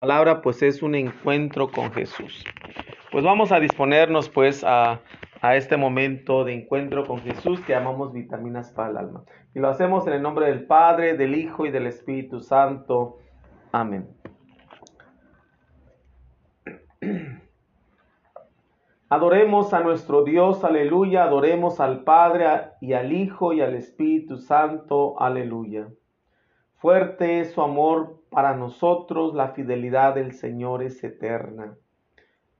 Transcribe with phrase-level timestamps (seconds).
[0.00, 2.44] palabra pues es un encuentro con Jesús.
[3.10, 5.00] Pues vamos a disponernos pues a,
[5.40, 9.24] a, este momento de encuentro con Jesús que llamamos vitaminas para el alma.
[9.54, 13.18] Y lo hacemos en el nombre del Padre, del Hijo y del Espíritu Santo.
[13.72, 14.08] Amén.
[19.08, 21.24] Adoremos a nuestro Dios, aleluya.
[21.24, 22.46] Adoremos al Padre
[22.80, 25.88] y al Hijo y al Espíritu Santo, aleluya.
[26.78, 31.76] Fuerte es su amor para nosotros, la fidelidad del Señor es eterna.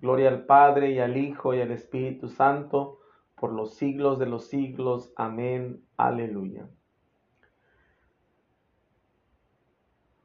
[0.01, 2.99] Gloria al Padre y al Hijo y al Espíritu Santo,
[3.37, 5.13] por los siglos de los siglos.
[5.15, 5.85] Amén.
[5.97, 6.69] Aleluya.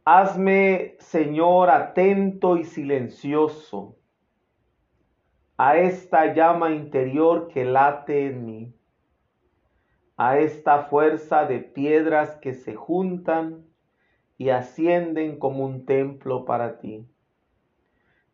[0.06, 3.96] Hazme, Señor, atento y silencioso
[5.56, 8.76] a esta llama interior que late en mí,
[10.18, 13.64] a esta fuerza de piedras que se juntan
[14.38, 17.08] y ascienden como un templo para ti.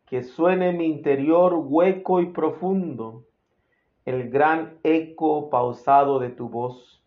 [0.06, 3.26] Que suene en mi interior hueco y profundo
[4.06, 7.04] el gran eco pausado de tu voz.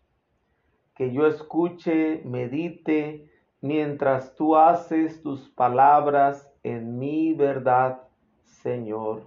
[0.95, 3.29] Que yo escuche, medite,
[3.61, 8.03] mientras tú haces tus palabras en mi verdad,
[8.43, 9.23] Señor.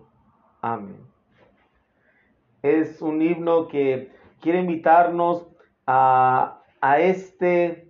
[0.63, 1.07] Amén.
[2.63, 5.47] Es un himno que quiere invitarnos
[5.87, 7.86] a, a este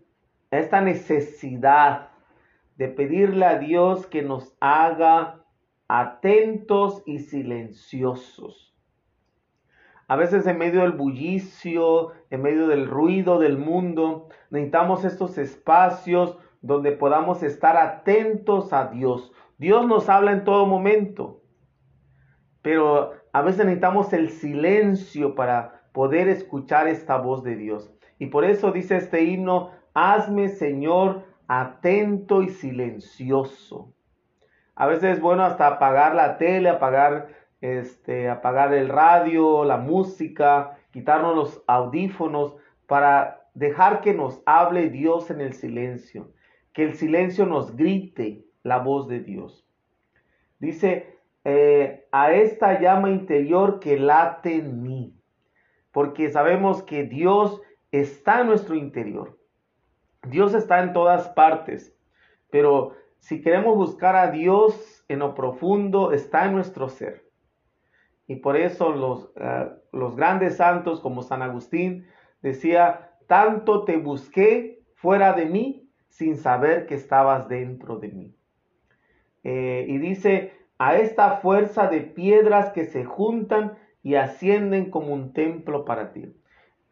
[0.59, 2.09] esta necesidad
[2.77, 5.41] de pedirle a Dios que nos haga
[5.89, 8.75] atentos y silenciosos.
[10.09, 16.39] A veces en medio del bullicio, en medio del ruido del mundo, necesitamos estos espacios
[16.61, 19.33] donde podamos estar atentos a Dios.
[19.59, 21.43] Dios nos habla en todo momento,
[22.63, 27.93] pero a veces necesitamos el silencio para poder escuchar esta voz de Dios.
[28.19, 33.95] Y por eso dice este himno, Hazme, Señor, atento y silencioso.
[34.75, 37.29] A veces es bueno hasta apagar la tele, apagar,
[37.63, 42.57] este, apagar el radio, la música, quitarnos los audífonos
[42.87, 46.31] para dejar que nos hable Dios en el silencio,
[46.75, 49.67] que el silencio nos grite la voz de Dios.
[50.59, 55.15] Dice, eh, a esta llama interior que late en mí,
[55.91, 57.63] porque sabemos que Dios
[57.93, 59.39] está en nuestro interior.
[60.29, 61.97] Dios está en todas partes,
[62.51, 67.25] pero si queremos buscar a Dios en lo profundo, está en nuestro ser.
[68.27, 72.07] Y por eso los, eh, los grandes santos como San Agustín
[72.43, 78.35] decía, tanto te busqué fuera de mí sin saber que estabas dentro de mí.
[79.45, 85.33] Eh, y dice, a esta fuerza de piedras que se juntan y ascienden como un
[85.33, 86.35] templo para ti.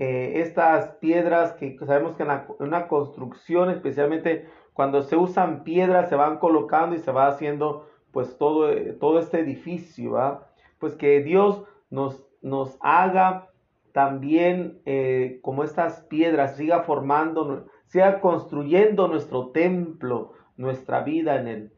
[0.01, 6.17] Eh, estas piedras que sabemos que en, una construcción, especialmente cuando se usan piedras, se
[6.17, 10.41] van colocando y se va haciendo pues todo, eh, todo este edificio,
[10.79, 13.51] Pues que Dios nos, nos haga
[13.93, 21.73] también eh, como estas piedras, siga formando, siga construyendo nuestro templo, nuestra vida en él.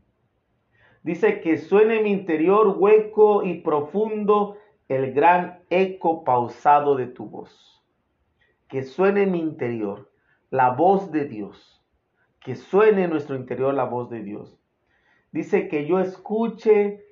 [1.02, 4.56] Dice que suene en mi interior hueco y profundo
[4.88, 7.75] el gran eco pausado de tu voz
[8.68, 10.10] que suene en mi interior
[10.50, 11.84] la voz de Dios,
[12.40, 14.58] que suene en nuestro interior la voz de Dios.
[15.32, 17.04] Dice que yo escuche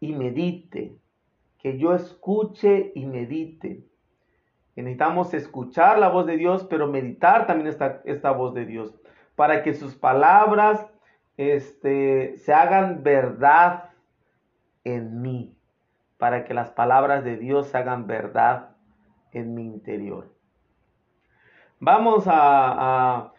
[0.00, 0.96] y medite,
[1.58, 3.84] que yo escuche y medite.
[4.76, 8.94] necesitamos escuchar la voz de Dios, pero meditar también esta, esta voz de Dios,
[9.36, 10.86] para que sus palabras
[11.36, 13.90] este, se hagan verdad
[14.84, 15.54] en mí,
[16.18, 18.76] para que las palabras de Dios se hagan verdad
[19.32, 20.39] en mi interior.
[21.82, 23.32] Vamos a,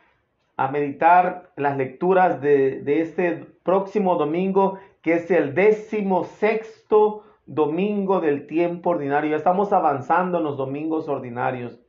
[0.71, 8.91] meditar las lecturas de, este próximo domingo, que es el décimo sexto domingo del tiempo
[8.91, 9.29] ordinario.
[9.29, 11.79] Ya estamos avanzando en los domingos ordinarios,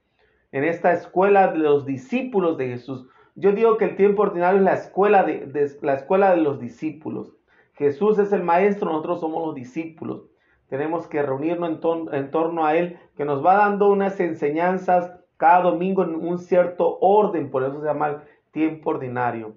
[0.52, 3.06] en esta escuela de los discípulos de Jesús.
[3.34, 7.32] Yo digo que el tiempo ordinario es la escuela de, la escuela de los discípulos.
[7.76, 10.24] Jesús es el maestro, nosotros somos los discípulos.
[10.68, 11.80] Tenemos que reunirnos
[12.12, 16.98] en torno a Él, que nos va dando unas enseñanzas cada domingo en un cierto
[17.00, 18.16] orden, por eso se llama el
[18.52, 19.56] tiempo ordinario.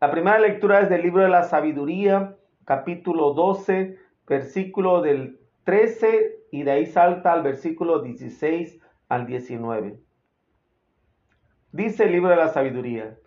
[0.00, 6.62] La primera lectura es del libro de la sabiduría, capítulo 12, versículo del 13 y
[6.62, 8.80] de ahí salta al versículo 16
[9.10, 10.00] al 19.
[11.72, 13.18] Dice el libro de la sabiduría,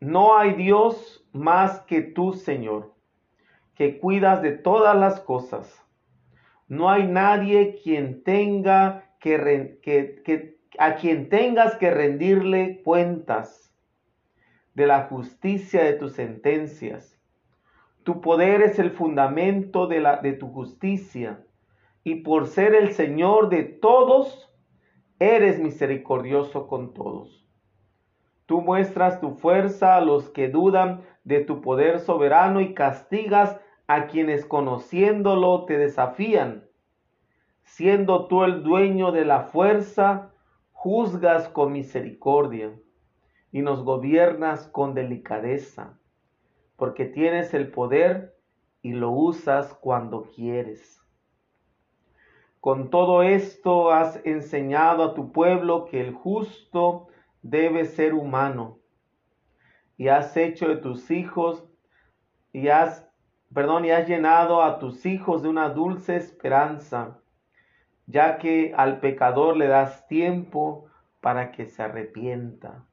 [0.00, 2.92] no hay Dios más que tú, Señor,
[3.76, 5.86] que cuidas de todas las cosas.
[6.66, 13.72] No hay nadie quien tenga que, a quien tengas que rendirle cuentas
[14.74, 17.18] de la justicia de tus sentencias
[18.02, 21.46] Tu poder es el fundamento de, la, de tu justicia,
[22.02, 24.52] y por ser el Señor de todos,
[25.20, 27.48] eres misericordioso con todos.
[28.46, 34.08] Tú muestras tu fuerza a los que dudan de tu poder soberano y castigas a
[34.08, 36.64] quienes conociéndolo te desafían.
[37.74, 40.30] Siendo tú el dueño de la fuerza,
[40.72, 42.78] juzgas con misericordia
[43.50, 45.98] y nos gobiernas con delicadeza,
[46.76, 48.36] porque tienes el poder
[48.82, 51.02] y lo usas cuando quieres.
[52.60, 57.08] Con todo esto has enseñado a tu pueblo que el justo
[57.40, 58.80] debe ser humano
[59.96, 61.64] y has hecho de tus hijos
[62.52, 63.08] y has
[63.54, 67.21] perdón, y has llenado a tus hijos de una dulce esperanza,
[68.12, 70.86] ya que al pecador le das tiempo
[71.20, 72.84] para que se arrepienta.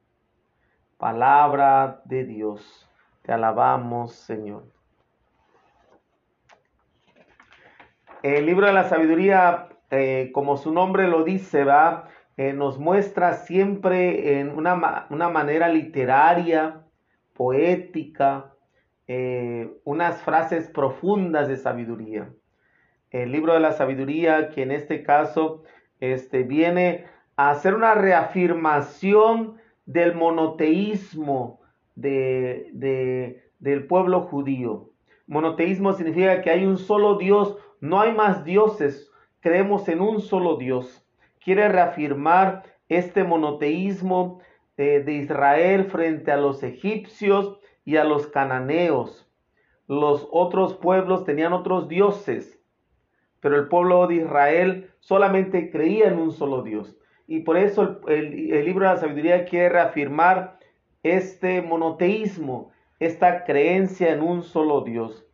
[0.97, 2.89] Palabra de Dios.
[3.21, 4.63] Te alabamos, Señor.
[8.23, 12.07] El libro de la sabiduría, eh, como su nombre lo dice, va,
[12.37, 16.81] eh, nos muestra siempre en una, manera literaria,
[17.33, 18.53] poética,
[19.07, 22.29] eh, unas frases profundas de sabiduría.
[23.11, 25.63] El libro de la sabiduría, que en este caso
[25.99, 31.61] este, viene a hacer una reafirmación del monoteísmo
[31.95, 34.91] de, del pueblo judío.
[35.27, 40.57] Monoteísmo significa que hay un solo Dios, no hay más dioses, creemos en un solo
[40.57, 41.05] Dios.
[41.43, 44.41] Quiere reafirmar este monoteísmo
[44.77, 49.27] eh, de Israel frente a los egipcios y a los cananeos.
[49.87, 52.58] Los otros pueblos tenían otros dioses,
[53.41, 56.97] pero el pueblo de Israel solamente creía en un solo Dios.
[57.27, 60.57] Y por eso el, libro de la sabiduría quiere reafirmar
[61.03, 65.25] este monoteísmo, esta creencia en un solo Dios.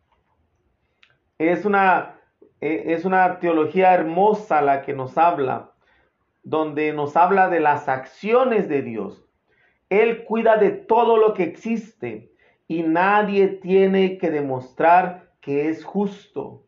[1.38, 2.20] Es una,
[2.60, 5.72] e, es una teología hermosa la que nos habla,
[6.42, 9.26] donde nos habla de las acciones de Dios.
[9.88, 12.32] Él cuida de todo lo que existe
[12.68, 16.65] y nadie tiene que demostrar que es justo.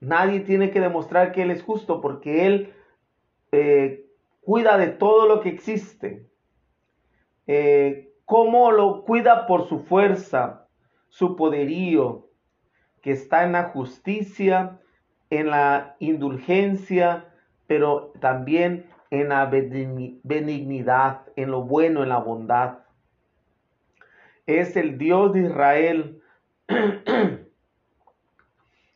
[0.00, 2.72] Nadie tiene que demostrar que Él es justo porque Él
[3.52, 4.06] eh,
[4.42, 6.26] cuida de todo lo que existe.
[7.46, 9.46] Eh, ¿Cómo lo cuida?
[9.46, 10.68] Por su fuerza,
[11.08, 12.28] su poderío,
[13.02, 14.80] que está en la justicia,
[15.30, 17.32] en la indulgencia,
[17.66, 22.86] pero también en la benignidad, en lo bueno, en la bondad
[24.46, 26.22] es el Dios de Israel,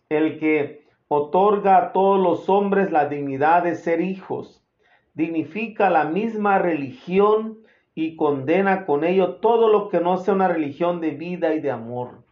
[0.09, 4.65] el que otorga a todos los hombres la dignidad de ser hijos,
[5.13, 7.59] dignifica la misma religión
[7.97, 11.73] y condena con ello todo lo que no sea una religión de vida y de
[11.73, 12.23] amor.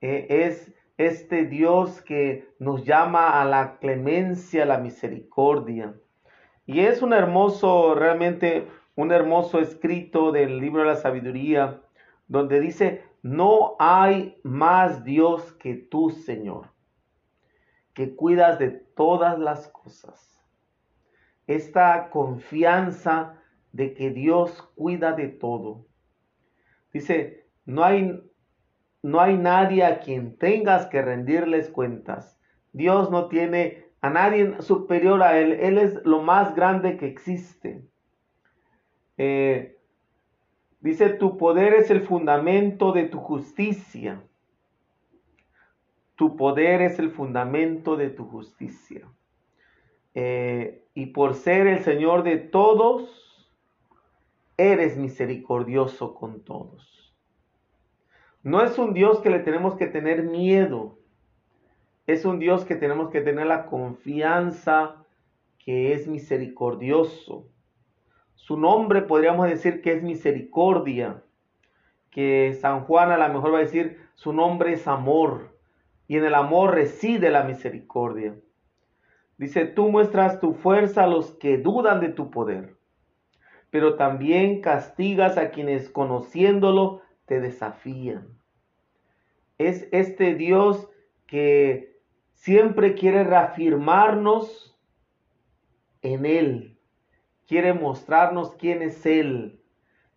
[0.00, 5.94] E, es este Dios que nos llama a la clemencia, a la misericordia.
[6.66, 8.66] Y es un hermoso, realmente
[8.96, 11.80] un hermoso escrito del libro de la sabiduría,
[12.26, 16.73] donde dice, no hay más Dios que tú, Señor,
[17.94, 20.40] que cuidas de todas las cosas.
[21.46, 23.40] Esta confianza
[23.72, 25.86] de que Dios cuida de todo.
[26.92, 28.22] Dice, no hay,
[29.02, 32.38] no hay nadie a quien tengas que rendirles cuentas.
[32.72, 35.52] Dios no tiene a nadie superior a Él.
[35.52, 37.84] Él es lo más grande que existe.
[39.16, 39.74] Eh,
[40.84, 44.22] Dice, tu poder es el fundamento de tu justicia.
[46.16, 49.08] Tu poder es el fundamento de tu justicia.
[50.14, 53.48] Eh, y por ser el Señor de todos,
[54.56, 57.14] eres misericordioso con todos.
[58.42, 60.98] No es un Dios que le tenemos que tener miedo.
[62.06, 65.04] Es un Dios que tenemos que tener la confianza
[65.58, 67.46] que es misericordioso
[68.44, 71.22] su nombre podríamos decir que es misericordia,
[72.10, 75.53] que San Juan a lo mejor va a decir su nombre es amor,
[76.06, 78.34] y en el amor reside la misericordia.
[79.36, 82.76] Dice, tú muestras tu fuerza a los que dudan de tu poder,
[83.70, 88.28] pero también castigas a quienes conociéndolo te desafían.
[89.58, 90.88] Es este Dios
[91.26, 92.00] que
[92.32, 94.78] siempre quiere reafirmarnos
[96.02, 96.78] en Él,
[97.46, 99.60] quiere mostrarnos quién es Él.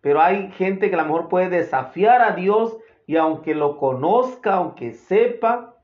[0.00, 2.76] Pero hay gente que a lo mejor puede desafiar a Dios
[3.06, 5.77] y aunque lo conozca, aunque sepa,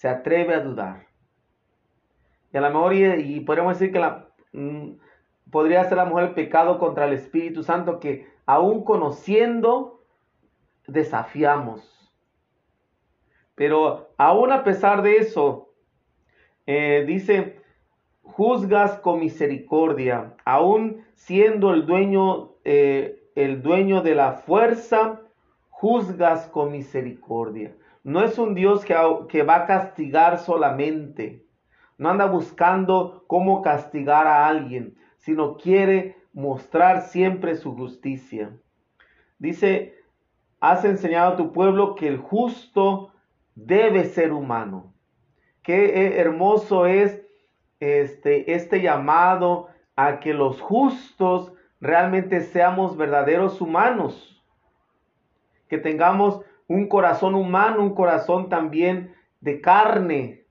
[0.00, 1.08] se atreve a dudar.
[2.54, 4.92] Y a lo mejor, y, podríamos decir que la, mm,
[5.50, 10.02] podría ser a lo mejor el pecado contra el Espíritu Santo que aún conociendo,
[10.86, 12.10] desafiamos.
[13.54, 15.74] Pero aún a pesar de eso,
[16.64, 17.60] eh, dice,
[18.22, 25.20] juzgas con misericordia, aún siendo el dueño, eh, el dueño de la fuerza,
[25.68, 27.74] juzgas con misericordia.
[28.02, 31.44] No es un Dios que, va a castigar solamente,
[31.98, 38.56] no anda buscando cómo castigar a alguien, sino quiere mostrar siempre su justicia.
[39.38, 39.94] Dice,
[40.60, 43.12] has enseñado a tu pueblo que el justo
[43.54, 44.94] debe ser humano.
[45.62, 47.20] Qué hermoso es
[47.80, 54.42] este, este llamado a que los justos realmente seamos verdaderos humanos,
[55.68, 60.46] que tengamos un corazón humano, un corazón también de carne,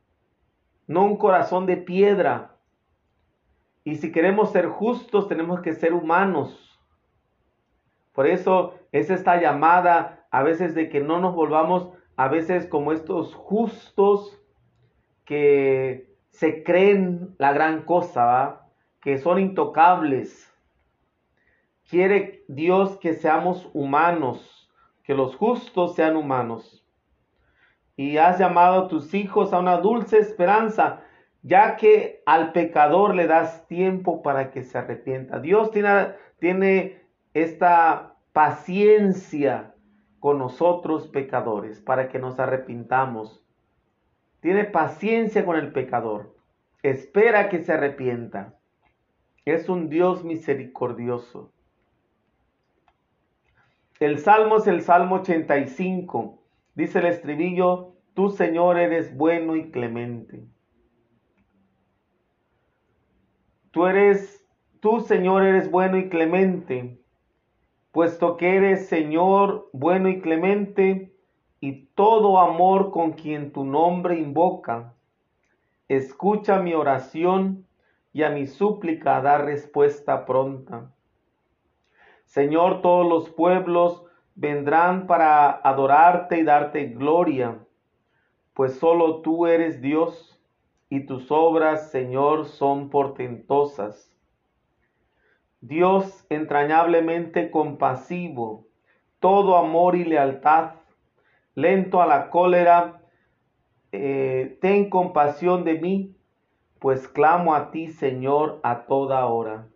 [0.86, 2.58] no un corazón de piedra.
[3.86, 6.78] Y si queremos ser justos, tenemos que ser humanos.
[8.12, 12.92] Por eso es esta llamada a veces de que no nos volvamos a veces como
[12.92, 14.38] estos justos
[15.24, 18.68] que se creen la gran cosa,
[19.00, 20.54] que son intocables.
[21.90, 24.69] Quiere Dios que seamos humanos,
[25.10, 26.86] que los justos sean humanos.
[27.98, 31.02] Y has llamado a tus hijos a una dulce esperanza,
[31.42, 35.40] ya que al pecador le das tiempo para que se arrepienta.
[35.40, 37.02] Dios tiene, tiene
[37.34, 39.74] esta paciencia
[40.20, 43.44] con nosotros pecadores para que nos arrepintamos.
[44.42, 46.36] Tiene paciencia con el pecador.
[46.84, 48.60] Espera que se arrepienta.
[49.44, 51.52] Es un Dios misericordioso.
[54.00, 56.40] El Salmo es el Salmo 85.
[56.76, 60.46] Dice el estribillo, tú Señor eres bueno y clemente.
[63.72, 64.46] Tú eres,
[64.80, 67.00] tú Señor eres bueno y clemente
[67.92, 71.14] puesto que eres Señor bueno y clemente,
[71.60, 74.94] y todo amor con quien tu nombre invoca.
[75.88, 77.68] Escucha mi oración
[78.14, 80.94] y a mi súplica da respuesta pronta.
[82.30, 84.04] Señor, todos los pueblos
[84.36, 87.58] vendrán para adorarte y darte gloria,
[88.54, 90.40] pues solo tú eres Dios
[90.90, 94.16] y tus obras, Señor, son portentosas.
[95.60, 98.68] Dios entrañablemente compasivo,
[99.20, 100.76] todo amor y lealtad,
[101.56, 103.02] lento a la cólera,
[103.92, 106.16] eh, ten compasión de mí,
[106.78, 109.68] pues clamo a ti, Señor, a toda hora.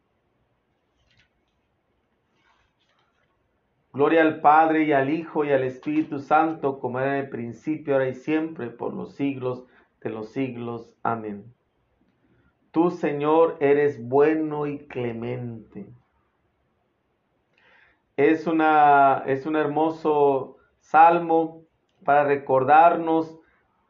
[3.94, 7.94] Gloria al Padre y al Hijo y al Espíritu Santo, como era en el principio,
[7.94, 9.66] ahora y siempre, por los siglos
[10.02, 10.92] de los siglos.
[11.04, 11.46] Amén.
[12.72, 15.86] Tú, Señor, eres bueno y clemente.
[18.18, 21.62] Es, una, es un hermoso salmo
[22.04, 23.38] para recordarnos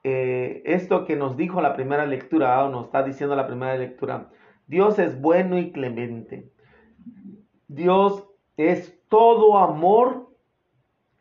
[0.03, 4.29] eh, esto que nos dijo la primera lectura, o nos está diciendo la primera lectura.
[4.67, 6.51] Dios es bueno y clemente.
[7.69, 10.29] Dios es todo amor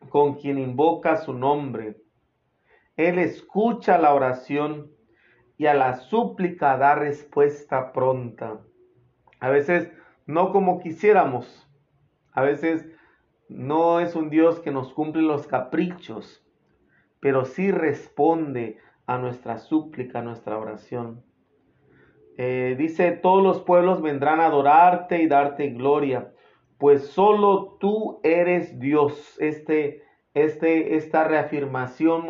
[0.09, 1.97] con quien invoca su nombre.
[2.97, 4.91] Él escucha la oración
[5.57, 8.61] y a la súplica da respuesta pronta.
[9.41, 9.91] A veces
[10.27, 11.69] no como quisiéramos.
[12.33, 12.87] A veces
[13.49, 16.45] no es un Dios que nos cumple los caprichos,
[17.21, 21.23] pero sí responde a nuestra súplica, a nuestra oración.
[22.39, 26.33] Eh, dice, todos los pueblos vendrán a adorarte y darte gloria,
[26.83, 29.37] pues solo tú eres Dios.
[29.39, 30.03] Este,
[30.35, 32.27] este, esta reafirmación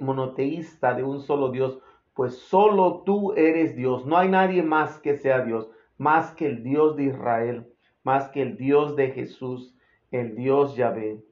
[0.00, 1.78] monoteísta de un solo Dios
[2.14, 6.62] pues solo tú eres Dios, no hay nadie más que sea Dios, más que el
[6.62, 9.74] Dios de Israel, más que el Dios de Jesús,
[10.10, 11.22] el Dios Yahvé.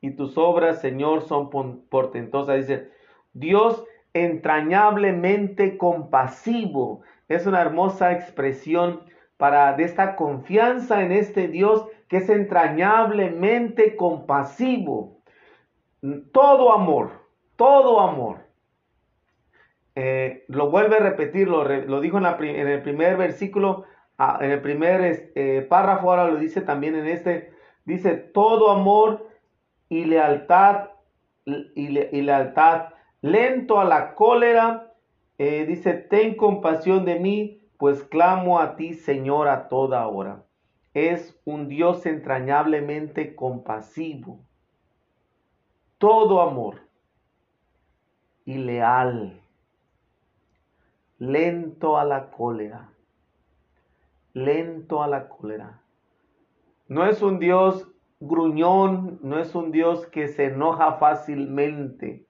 [0.00, 1.48] Y tus obras, Señor, son
[1.88, 2.56] portentosas.
[2.56, 2.90] Dice,
[3.32, 7.02] Dios entrañablemente compasivo.
[7.28, 9.00] Es una hermosa expresión
[9.42, 15.18] para de esta confianza en este Dios que es entrañablemente compasivo.
[16.30, 17.10] Todo amor,
[17.56, 18.36] todo amor
[19.96, 23.82] eh, lo vuelve a repetir, lo, dijo en, el primer versículo,
[24.16, 27.52] ah, en el primer eh, párrafo, ahora lo dice también en este,
[27.84, 29.28] dice, todo amor
[29.88, 30.90] y lealtad,
[31.46, 32.90] y, lealtad,
[33.22, 34.92] lento a la cólera,
[35.38, 40.44] eh, dice, ten compasión de mí, pues clamo a ti, Señor, a toda hora.
[40.94, 44.38] Es un Dios entrañablemente compasivo,
[45.98, 46.76] todo amor
[48.44, 49.42] y leal
[51.18, 52.92] lento a la cólera,
[54.32, 55.82] lento a la cólera.
[56.86, 57.88] No es un Dios
[58.20, 62.28] gruñón, no es un Dios que se enoja fácilmente.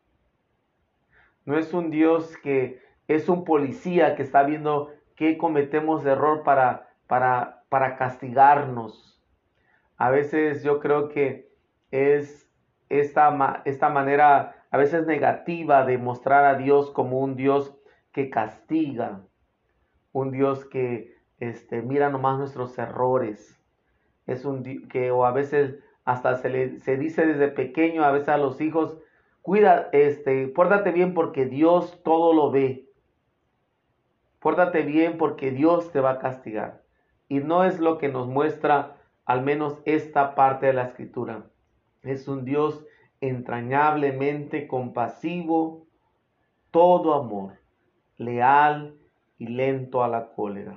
[1.44, 6.42] No es un Dios que es un policía que está viendo qué cometemos de error
[6.42, 9.22] para, para, para castigarnos.
[9.96, 11.50] A veces yo creo que
[11.90, 12.50] es
[12.88, 17.76] esta, esta manera a veces negativa de mostrar a Dios como un Dios
[18.12, 19.20] que castiga,
[20.12, 23.60] un Dios que este, mira nomás nuestros errores.
[24.26, 28.28] Es un que o a veces hasta se le se dice desde pequeño a veces
[28.28, 28.98] a los hijos,
[29.42, 32.88] cuida, este, pórtate bien porque Dios todo lo ve.
[34.42, 36.82] Pórtate bien porque Dios te va a castigar.
[37.28, 41.46] Y no es lo que nos muestra al menos esta parte de la escritura.
[42.02, 42.84] Es un Dios
[43.20, 45.86] entrañablemente compasivo,
[46.72, 47.52] todo amor,
[48.16, 48.96] leal
[49.38, 50.76] y lento a la cólera.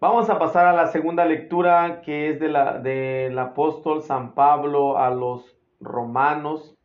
[0.00, 4.98] Vamos a pasar a la segunda lectura que es de la, del apóstol San Pablo
[4.98, 6.76] a los romanos,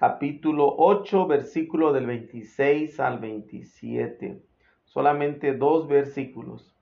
[0.00, 4.42] capítulo 8, versículo del 26 al 27.
[4.84, 6.74] Solamente dos versículos.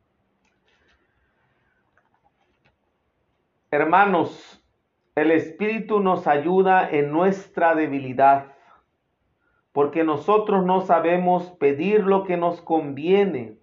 [3.70, 4.64] Hermanos,
[5.16, 8.54] el Espíritu nos ayuda en nuestra debilidad,
[9.72, 13.58] porque nosotros no sabemos pedir lo que nos conviene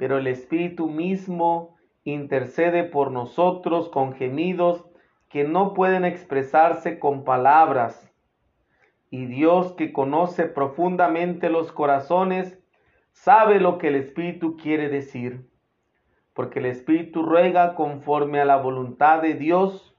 [0.00, 4.86] pero el Espíritu mismo intercede por nosotros con gemidos
[5.28, 8.09] que no pueden expresarse con palabras.
[9.10, 12.58] Y Dios que conoce profundamente los corazones,
[13.12, 15.50] sabe lo que el Espíritu quiere decir,
[16.32, 19.96] porque el Espíritu ruega conforme a la voluntad de Dios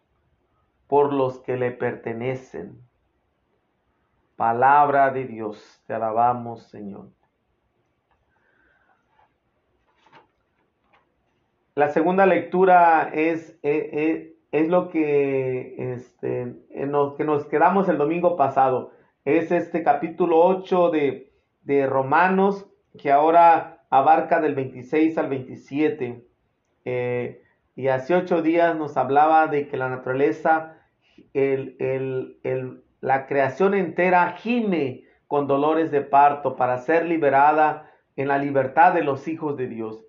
[0.88, 2.82] por los que le pertenecen.
[4.36, 7.10] Palabra de Dios, te alabamos Señor.
[11.76, 17.88] La segunda lectura es, eh, eh, es, lo que, este, en lo que nos quedamos
[17.88, 18.92] el domingo pasado.
[19.26, 26.26] Es este capítulo 8 de, de Romanos que ahora abarca del 26 al 27.
[26.86, 27.44] Eh,
[27.76, 30.78] y hace ocho días nos hablaba de que la naturaleza,
[31.34, 38.28] el, el, el, la creación entera gime con dolores de parto para ser liberada en
[38.28, 40.06] la libertad de los hijos de Dios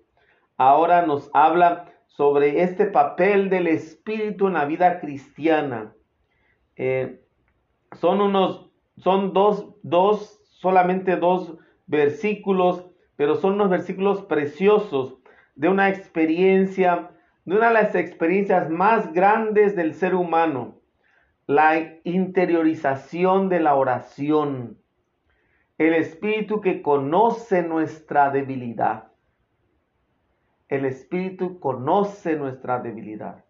[0.57, 5.93] ahora nos habla sobre este papel del Espíritu en la vida cristiana.
[6.75, 7.21] Eh,
[7.99, 15.17] son unos, son dos, dos, solamente dos versículos, pero son unos versículos preciosos
[15.55, 17.11] de una experiencia,
[17.45, 20.79] de una de las experiencias más grandes del ser humano,
[21.45, 24.79] la interiorización de la oración,
[25.77, 29.11] el Espíritu que conoce nuestra debilidad.
[30.69, 33.43] El Espíritu conoce nuestra debilidad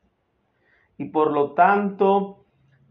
[0.97, 2.42] y por lo tanto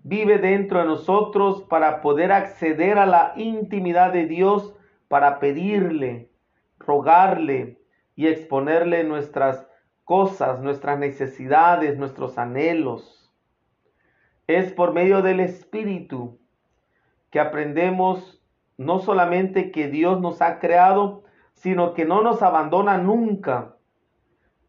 [0.02, 4.74] vive dentro de nosotros para poder acceder a la intimidad de Dios,
[5.08, 6.30] para pedirle,
[6.78, 7.78] rogarle
[8.16, 9.66] y exponerle nuestras
[10.04, 13.32] cosas, nuestras necesidades, nuestros anhelos.
[14.46, 16.38] Es por medio del Espíritu
[17.30, 18.42] que aprendemos
[18.76, 23.76] no solamente que Dios nos ha creado, sino que no nos abandona nunca,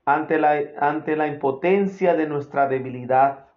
[0.05, 3.47] ante la, ante la impotencia de nuestra debilidad.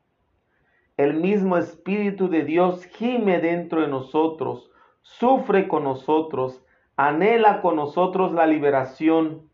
[0.97, 4.71] El mismo Espíritu de Dios gime dentro de nosotros,
[5.03, 6.65] sufre con nosotros,
[6.97, 9.51] anhela con nosotros la liberación.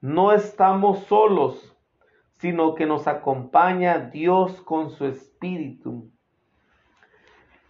[0.00, 1.76] No estamos solos,
[2.38, 6.10] sino que nos acompaña Dios con su Espíritu.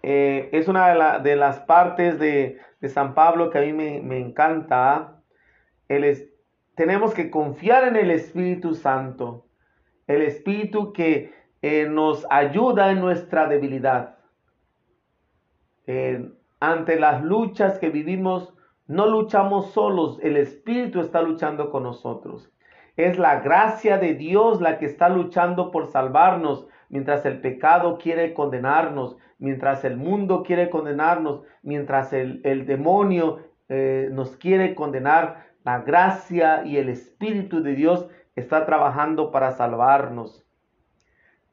[0.02, 5.20] Eh, es una de, las partes de, San Pablo que a mí me, encanta.
[5.88, 6.30] El,
[6.76, 9.46] tenemos que confiar en el Espíritu Santo,
[10.06, 14.16] el Espíritu que eh, nos ayuda en nuestra debilidad.
[16.60, 18.52] ante las luchas que vivimos,
[18.86, 22.50] no luchamos solos, el Espíritu está luchando con nosotros.
[22.96, 28.34] Es la gracia de Dios la que está luchando por salvarnos, mientras el pecado quiere
[28.34, 36.64] condenarnos, mientras el mundo quiere condenarnos, mientras el, demonio eh, nos quiere condenar la gracia
[36.64, 40.44] y el Espíritu de Dios está trabajando para salvarnos.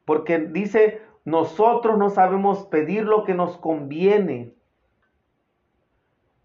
[0.05, 4.53] Porque dice, nosotros no sabemos pedir lo que nos conviene.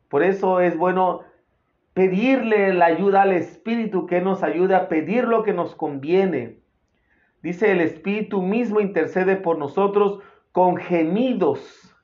[0.08, 1.20] Por eso es bueno
[1.92, 6.58] pedirle la ayuda al Espíritu que nos ayude a pedir lo que nos conviene.
[7.42, 10.20] Dice el Espíritu mismo intercede por nosotros
[10.52, 11.94] con gemidos,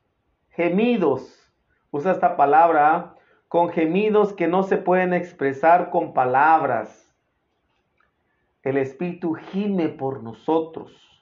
[0.51, 1.53] gemidos.
[1.91, 3.17] Usa esta palabra, ¿ah?
[3.49, 7.15] con gemidos que no se pueden expresar con palabras.
[8.63, 11.16] El Espíritu gime por nosotros.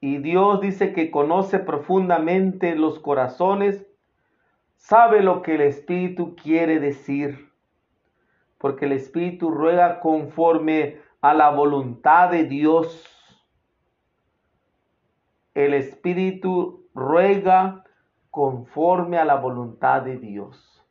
[0.00, 3.86] Y Dios dice que conoce profundamente los corazones,
[4.76, 7.52] sabe lo que el Espíritu quiere decir,
[8.56, 13.06] porque el Espíritu ruega conforme a la voluntad de Dios.
[15.54, 17.84] El Espíritu ruega
[18.30, 20.82] conforme a la voluntad de Dios.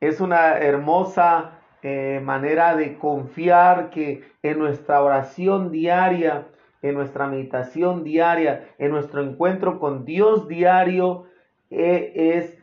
[0.00, 6.48] Es una hermosa eh, manera de confiar que en nuestra oración diaria,
[6.82, 11.24] en nuestra meditación diaria, en nuestro encuentro con Dios diario,
[11.70, 12.58] eh, es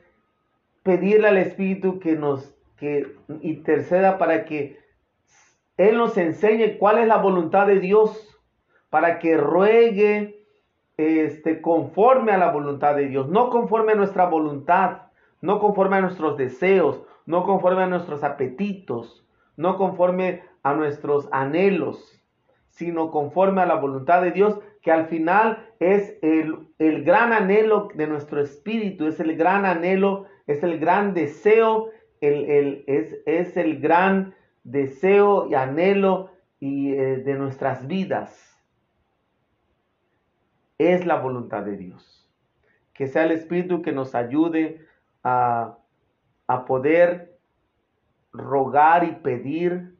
[0.83, 4.79] pedirle al Espíritu que nos que interceda para que
[5.77, 8.39] Él nos enseñe cuál es la voluntad de Dios,
[8.89, 10.45] para que ruegue
[10.97, 15.03] este, conforme a la voluntad de Dios, no conforme a nuestra voluntad,
[15.41, 22.18] no conforme a nuestros deseos, no conforme a nuestros apetitos, no conforme a nuestros anhelos,
[22.69, 27.89] sino conforme a la voluntad de Dios, que al final es el, el gran anhelo
[27.93, 31.89] de nuestro espíritu, es el gran anhelo, es el gran deseo,
[32.21, 38.57] el, el, es, es, el gran deseo y anhelo y, eh, de nuestras vidas.
[40.77, 42.29] Es la voluntad de Dios.
[42.93, 44.85] Que sea el Espíritu que nos ayude
[45.23, 45.77] a,
[46.47, 47.37] a poder
[48.31, 49.95] rogar y pedir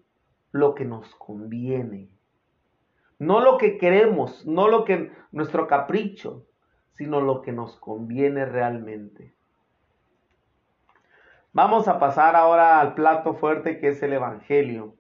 [0.52, 2.10] lo que nos conviene
[3.20, 6.46] no lo que queremos, no lo que nuestro capricho,
[6.94, 9.34] sino lo que nos conviene realmente.
[11.52, 14.96] Vamos a pasar ahora al plato fuerte que es el Evangelio.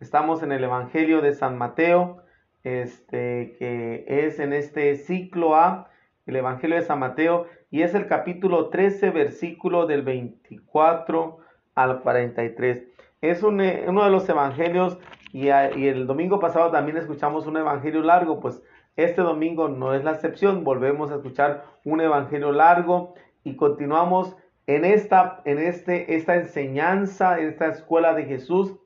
[0.00, 2.22] Estamos en el Evangelio de San Mateo,
[2.64, 5.90] este, que es en este ciclo A,
[6.26, 11.38] el Evangelio de San Mateo, y es el capítulo 13, versículo del 24
[11.74, 12.84] al 43.
[13.20, 13.62] Es uno
[14.04, 14.98] de los evangelios
[15.32, 18.62] y, el domingo pasado también escuchamos un evangelio largo, pues
[18.96, 23.14] este domingo no es la excepción, volvemos a escuchar un evangelio largo
[23.44, 28.76] y continuamos en esta, en este, esta enseñanza, en esta escuela de Jesús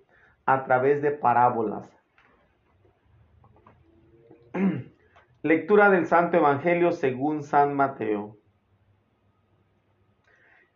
[0.44, 1.90] a través de parábolas.
[5.42, 8.36] Lectura del Santo Evangelio según San Mateo.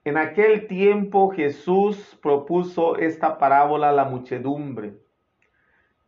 [0.04, 4.94] En aquel tiempo Jesús propuso esta parábola a la muchedumbre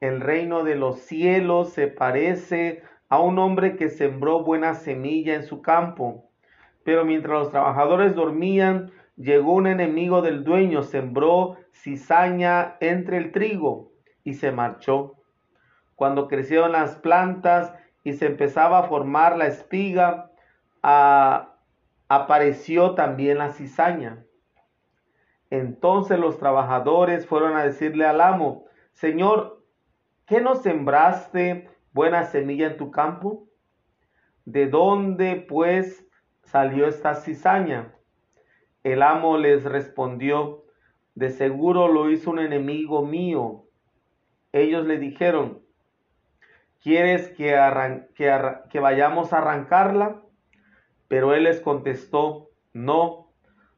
[0.01, 5.45] el reino de los cielos se parece a un hombre que sembró buena semilla en
[5.45, 6.31] su campo.
[6.85, 13.93] Pero mientras los trabajadores dormían, llegó un enemigo del dueño, sembró cizaña entre el trigo
[14.25, 15.17] y se marchó.
[15.97, 20.31] Cuando crecieron las plantas y se empezaba a formar la espiga,
[22.09, 24.25] apareció también la cizaña.
[25.51, 29.60] Entonces los trabajadores fueron a decirle al amo, Señor,
[30.31, 33.49] ¿Qué no sembraste buena semilla en tu campo?
[34.45, 36.07] ¿De dónde pues
[36.45, 37.97] salió esta cizaña?
[38.85, 40.67] El amo les respondió,
[41.17, 43.65] de seguro lo hizo un enemigo mío.
[44.53, 45.65] Ellos le dijeron,
[46.81, 47.59] ¿quieres que,
[48.15, 50.23] que vayamos a arrancarla?
[51.09, 53.33] Pero él les contestó, no,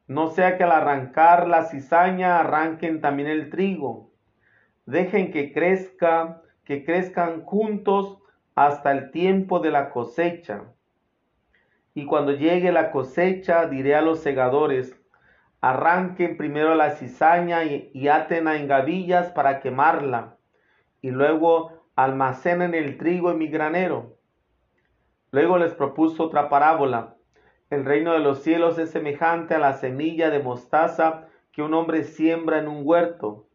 [0.06, 4.12] no sea que al arrancar la cizaña arranquen también el trigo.
[4.84, 8.18] Dejen que crezca que crezcan juntos
[8.54, 10.64] hasta el tiempo de la cosecha.
[11.94, 14.98] Y cuando llegue la cosecha, diré a los segadores,
[15.60, 20.36] arranquen primero la cizaña y, aten en gavillas para quemarla,
[21.00, 24.16] y luego almacenen el trigo en mi granero.
[25.30, 27.16] Luego les propuso otra parábola.
[27.70, 32.04] El reino de los cielos es semejante a la semilla de mostaza que un hombre
[32.04, 33.46] siembra en un huerto.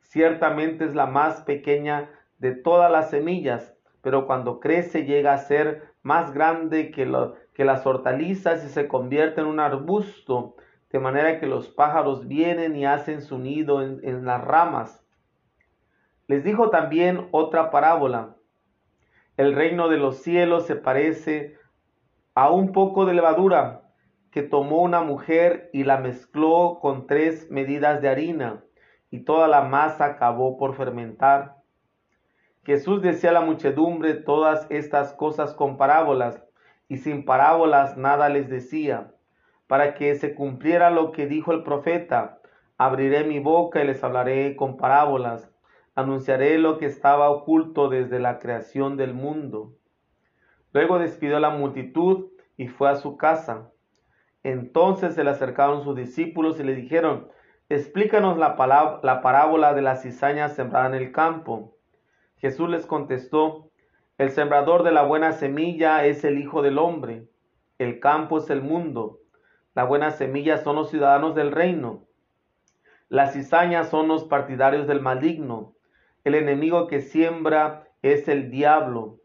[0.00, 2.10] Ciertamente es la más pequeña
[2.42, 8.64] de todas las semillas, pero cuando crece llega a ser más grande que, las hortalizas
[8.64, 10.56] y se convierte en un arbusto,
[10.90, 15.06] de manera que los pájaros vienen y hacen su nido en las ramas.
[16.26, 18.34] Les dijo también otra parábola.
[19.36, 21.56] El reino de los cielos se parece
[22.34, 23.82] a un poco de levadura
[24.32, 28.64] que tomó una mujer y la mezcló con tres medidas de harina,
[29.10, 31.61] y toda la masa acabó por fermentar.
[32.64, 36.44] Jesús decía a la muchedumbre todas estas cosas con parábolas,
[36.88, 39.12] y sin parábolas nada les decía,
[39.66, 42.40] para que se cumpliera lo que dijo el profeta,
[42.78, 45.52] abriré mi boca y les hablaré con parábolas,
[45.96, 49.74] anunciaré lo que estaba oculto desde la creación del mundo.
[50.72, 53.72] Luego despidió a la multitud y fue a su casa.
[54.44, 57.28] Entonces se le acercaron sus discípulos y le dijeron,
[57.68, 58.56] explícanos la,
[59.02, 61.76] la parábola de la cizaña sembrada en el campo.
[62.42, 63.70] Jesús les contestó,
[64.18, 67.28] El sembrador de la buena semilla es el Hijo del Hombre.
[67.78, 69.20] El campo es el mundo.
[69.74, 72.04] La buena semilla son los ciudadanos del reino.
[73.08, 75.74] Las cizañas son los partidarios del maligno.
[76.24, 79.20] El enemigo que siembra es el diablo.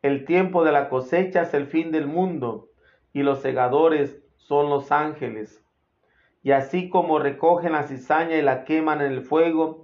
[0.00, 2.70] El tiempo de la cosecha es el fin del mundo
[3.12, 5.62] y los segadores son los ángeles.
[6.42, 9.83] Y así como recogen la cizaña y la queman en el fuego,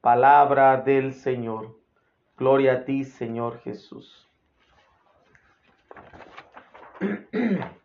[0.00, 1.76] Palabra del Señor.
[2.36, 4.28] Gloria a ti, Señor Jesús.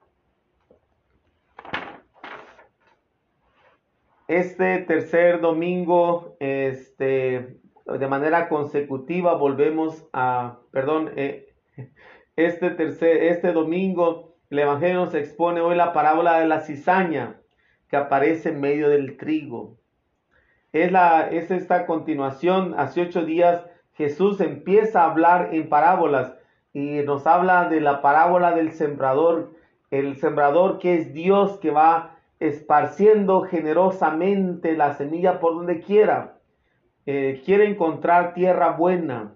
[4.27, 11.53] Este tercer domingo, este, de manera consecutiva, volvemos a, perdón, eh,
[12.37, 17.41] este tercer, este domingo, el Evangelio nos expone hoy la parábola de la cizaña
[17.89, 19.77] que aparece en medio del trigo.
[20.73, 26.33] Es, la, es esta continuación, hace ocho días Jesús empieza a hablar en parábolas
[26.73, 29.53] y nos habla de la parábola del sembrador,
[29.91, 36.39] el sembrador que es Dios que va esparciendo generosamente la semilla por donde quiera.
[37.05, 39.35] Eh, quiere encontrar tierra buena,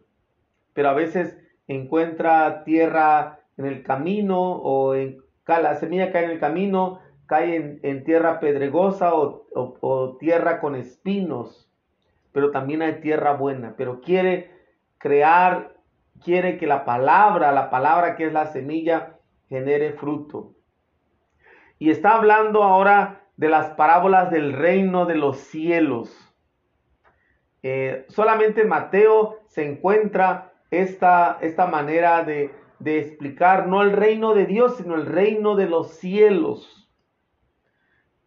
[0.74, 6.40] pero a veces encuentra tierra en el camino o en, la semilla cae en el
[6.40, 11.70] camino, cae en, tierra pedregosa o, tierra con espinos,
[12.32, 14.52] pero también hay tierra buena, pero quiere
[14.98, 15.76] crear,
[16.24, 19.18] quiere que la palabra, la palabra que es la semilla,
[19.50, 20.54] genere fruto.
[21.80, 26.28] Y está hablando ahora de las parábolas del reino de los cielos.
[27.62, 32.52] Eh, solamente Mateo se encuentra esta, esta manera de,
[32.84, 36.87] explicar no el reino de Dios, sino el reino de los cielos.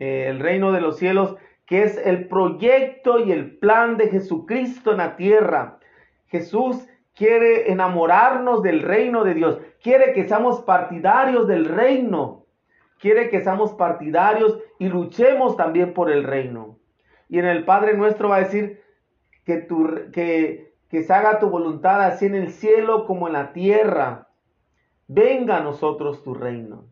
[0.01, 1.37] Eh, el reino de los cielos,
[1.67, 5.79] que es el proyecto y el plan de Jesucristo en la tierra.
[6.27, 6.85] Jesús
[7.15, 12.47] quiere enamorarnos del reino de Dios, quiere que seamos partidarios del reino,
[12.99, 16.79] quiere que seamos partidarios y luchemos también por el reino.
[17.29, 18.83] Y en el Padre nuestro va a decir
[19.45, 23.53] que, tu, que que se haga tu voluntad así en el cielo como en la
[23.53, 24.29] tierra.
[25.07, 26.90] Venga a nosotros tu reino.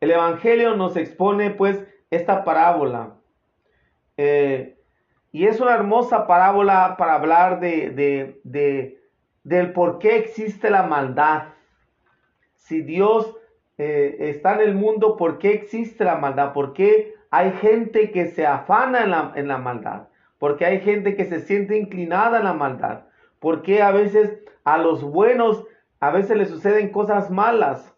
[0.00, 3.14] El Evangelio nos expone pues esta parábola.
[4.16, 4.76] Eh,
[5.32, 8.40] y es una hermosa parábola para hablar de,
[9.44, 11.48] del por qué existe la maldad.
[12.56, 13.36] Si Dios
[13.76, 16.52] eh, está en el mundo, ¿por qué existe la maldad?
[16.52, 20.08] ¿Por qué hay gente que se afana en la, en maldad?
[20.38, 23.02] porque hay gente que se siente inclinada a la maldad,
[23.40, 25.64] porque a veces a los buenos
[26.00, 27.92] a veces les suceden cosas malas,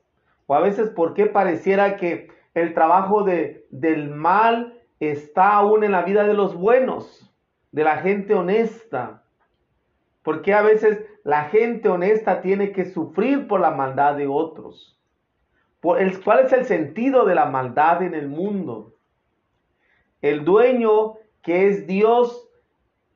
[0.50, 6.02] o a veces porque pareciera que el trabajo de, del mal está aún en la
[6.02, 7.32] vida de los buenos,
[7.70, 9.22] de la gente honesta.
[10.24, 14.98] Porque a veces la gente honesta tiene que sufrir por la maldad de otros.
[15.78, 18.96] Por el, ¿Cuál es el sentido de la maldad en el mundo?
[20.20, 22.50] El dueño que es Dios,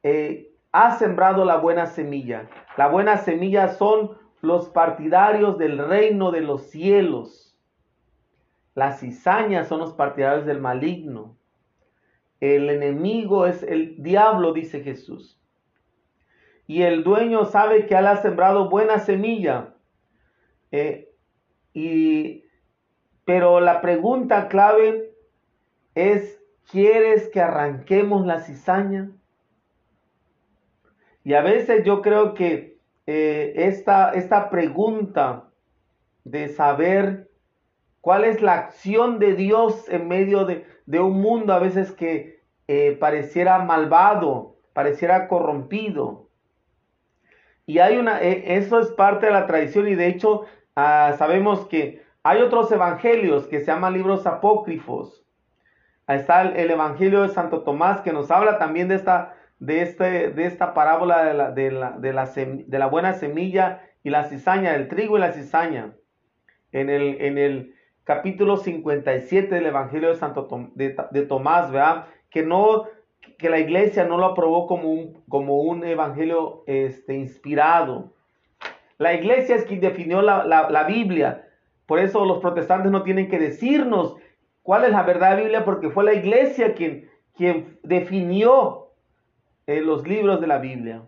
[0.04, 2.48] eh, ha sembrado la buena semilla.
[2.76, 7.56] La buena semilla son los partidarios del reino de los cielos.
[8.74, 11.36] Las cizañas son los partidarios del maligno.
[12.40, 15.40] El enemigo es el diablo, dice Jesús.
[16.66, 19.74] Y el dueño sabe que él ha sembrado buena semilla.
[20.72, 21.12] Eh,
[21.72, 22.44] y,
[23.24, 25.14] pero la pregunta clave
[25.94, 29.10] es ¿Quieres que arranquemos la cizaña?
[31.22, 32.73] Y a veces yo creo que
[33.06, 35.50] eh, esta, esta pregunta
[36.24, 37.30] de saber
[38.00, 40.64] cuál es la acción de Dios en medio de,
[41.00, 46.28] un mundo a veces que eh, pareciera malvado, pareciera corrompido.
[47.66, 50.44] Y hay una, e, eso es parte de la tradición y de hecho
[50.76, 55.24] ah, sabemos que hay otros evangelios que se llaman libros apócrifos
[56.06, 60.30] Ahí está el, Evangelio de Santo Tomás que nos habla también de esta, de este,
[60.30, 64.88] de esta parábola de la, de, la, de, la buena semilla y la cizaña, del
[64.88, 65.94] trigo y la cizaña.
[66.72, 72.06] En el, en el capítulo 57 del Evangelio de Santo de, Tomás, ¿verdad?
[72.30, 72.84] Que no
[73.38, 78.12] que la iglesia no lo aprobó como un, como un evangelio este, inspirado.
[78.98, 81.48] La iglesia es quien definió la, Biblia.
[81.86, 84.16] Por eso los protestantes no tienen que decirnos
[84.62, 88.83] cuál es la verdad de la Biblia, porque fue la iglesia quien, quien definió
[89.66, 91.02] eh, los libros de la Biblia.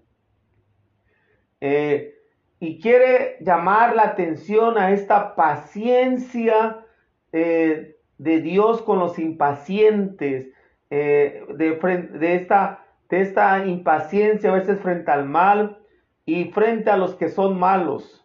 [1.60, 2.14] Eh,
[2.58, 6.84] y quiere llamar la atención a esta paciencia
[7.32, 10.48] eh, de Dios con los impacientes,
[10.88, 15.78] de, de, esta, de esta impaciencia a veces frente al mal
[16.24, 18.24] y frente a los que son malos.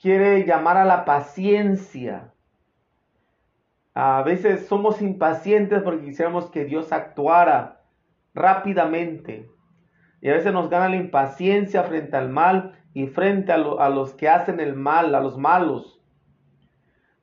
[0.00, 2.32] Quiere llamar a la paciencia.
[3.94, 7.73] A veces somos impacientes porque quisiéramos que Dios actuara
[8.34, 9.48] rápidamente.
[10.20, 14.14] Y a veces nos gana la impaciencia frente al mal y frente a, a, los
[14.14, 16.00] que hacen el mal, a los malos.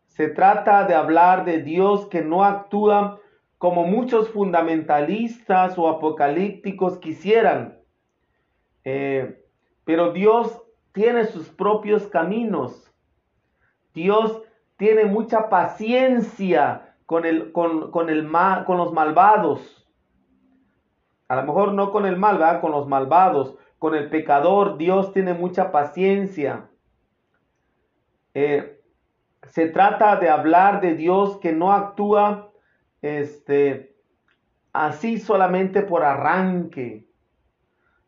[0.08, 3.22] Se trata de hablar de Dios que no actúa
[3.62, 7.80] como muchos fundamentalistas o apocalípticos quisieran,
[8.84, 9.46] eh,
[9.86, 12.92] pero Dios tiene sus propios caminos.
[13.94, 14.42] Dios
[14.78, 18.32] tiene mucha paciencia con, el, con, el
[18.66, 19.81] con los malvados.
[21.32, 22.60] A lo mejor no con el mal, ¿verdad?
[22.60, 23.56] Con los malvados.
[23.80, 26.70] Con el pecador, Dios tiene mucha paciencia.
[28.34, 28.82] Eh,
[29.48, 32.52] se trata de hablar de Dios que no actúa
[33.02, 33.96] este,
[34.74, 37.08] así solamente por arranque,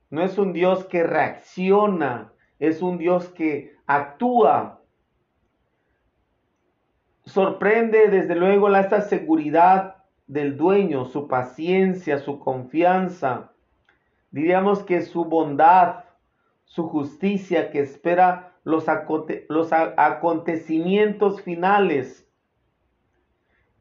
[0.10, 4.82] no es un Dios que reacciona, es un Dios que actúa.
[7.24, 9.93] Sorprende desde luego esta seguridad
[10.28, 13.52] del dueño, su paciencia, su confianza.
[14.32, 16.06] Diríamos que su bondad,
[16.66, 22.26] su justicia que espera los, acontecimientos finales.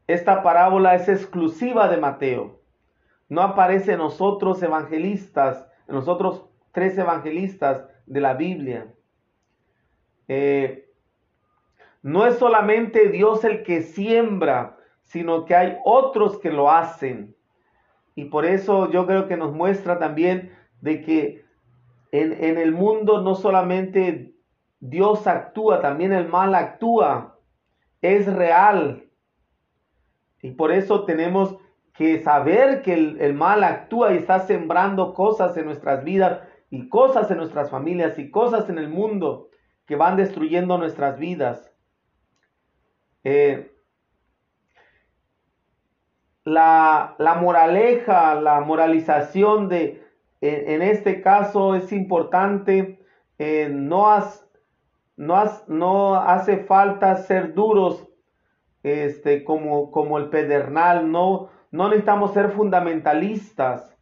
[0.07, 2.59] Esta parábola es exclusiva de Mateo.
[3.29, 8.93] No aparece en nosotros evangelistas en los otros tres evangelistas de la Biblia.
[10.27, 10.89] Eh,
[12.01, 17.35] no es solamente Dios el que siembra, sino que hay otros que lo hacen.
[18.15, 21.45] Y por eso yo creo que nos muestra también de que
[22.11, 24.35] en, en el mundo no solamente
[24.79, 27.39] Dios actúa, también el mal actúa.
[28.01, 29.09] Es real.
[30.41, 31.57] Y por eso tenemos
[31.93, 37.29] que saber que el, mal actúa y está sembrando cosas en nuestras vidas y cosas
[37.29, 39.49] en nuestras familias y cosas en el mundo
[39.85, 41.71] que van destruyendo nuestras vidas.
[43.23, 43.72] Eh,
[46.45, 50.03] la, moraleja, la moralización de,
[50.41, 52.99] en, este caso es importante,
[53.37, 54.07] eh, no,
[55.15, 58.07] no, no hace falta ser duros
[58.83, 63.97] este, como, como el pedernal, no, no necesitamos ser fundamentalistas.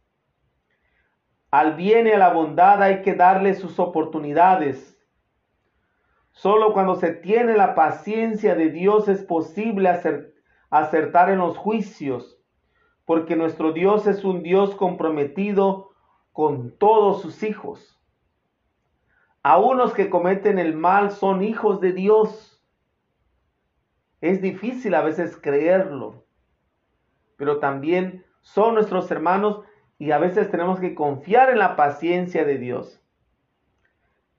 [1.50, 4.98] Al bien y a la bondad hay que darle sus oportunidades.
[6.32, 9.90] Solo cuando se tiene la paciencia de Dios es posible
[10.72, 12.38] acertar en los juicios,
[13.04, 15.92] porque nuestro Dios es un Dios comprometido
[16.32, 18.00] con todos sus hijos.
[19.42, 22.60] A unos que cometen el mal son hijos de Dios.
[24.20, 26.22] Es difícil a veces creerlo
[27.42, 29.62] pero también son nuestros hermanos
[29.98, 33.00] y a veces tenemos que confiar en la paciencia de Dios.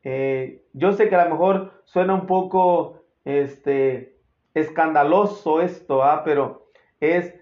[0.04, 4.13] Eh, yo sé que a lo mejor suena un poco este,
[4.54, 6.24] escandaloso esto, ¿ah?
[6.24, 6.68] pero
[7.00, 7.34] es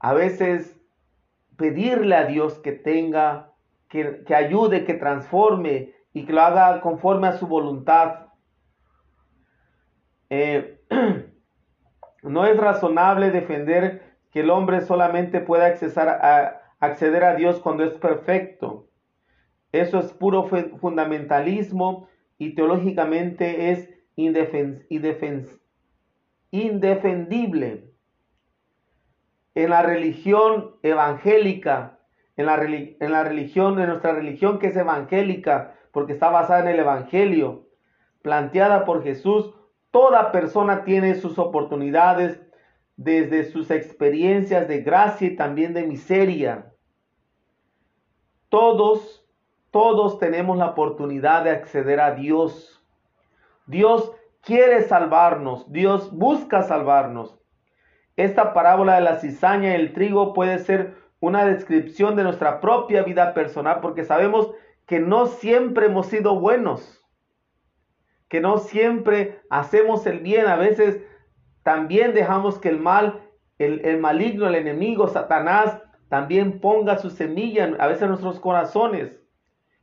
[0.00, 0.78] a veces
[1.56, 3.52] pedirle a Dios que tenga,
[3.88, 8.26] que, ayude, que transforme y que lo haga conforme a su voluntad.
[10.30, 10.80] Eh,
[12.22, 17.84] no es razonable defender que el hombre solamente pueda accesar a, acceder a Dios cuando
[17.84, 18.88] es perfecto.
[19.72, 23.90] Eso es puro fundamentalismo y teológicamente es
[26.50, 27.92] indefendible.
[29.54, 31.98] En la religión evangélica,
[32.36, 36.80] en la, en religión, de nuestra religión que es evangélica, porque está basada en el
[36.80, 37.66] Evangelio,
[38.22, 39.52] planteada por Jesús,
[39.90, 42.40] toda persona tiene sus oportunidades
[42.96, 46.72] desde sus experiencias de gracia y también de miseria.
[48.48, 49.24] Todos,
[49.70, 52.80] todos tenemos la oportunidad de acceder a Dios.
[53.66, 54.12] Dios
[54.48, 57.38] quiere salvarnos, Dios busca salvarnos.
[58.16, 63.02] Esta parábola de la cizaña y el trigo puede ser una descripción de nuestra propia
[63.02, 64.50] vida personal porque sabemos
[64.86, 67.06] que no siempre hemos sido buenos,
[68.30, 70.98] que no siempre hacemos el bien, a veces
[71.62, 73.20] también dejamos que el mal,
[73.58, 75.78] el, maligno, el enemigo, Satanás,
[76.08, 79.20] también ponga su semilla a veces en nuestros corazones,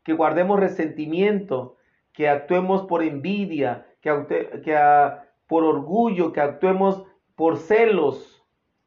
[0.03, 1.78] que guardemos resentimiento,
[2.13, 4.77] que actuemos por envidia, que, que
[5.47, 7.03] por orgullo, que actuemos
[7.35, 8.43] por celos,